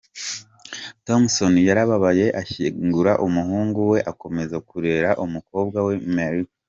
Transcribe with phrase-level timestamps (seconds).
[1.05, 6.53] Thompson yarababaye ashyingura umuhungu we akomeza kurera umukobwa we Mercy.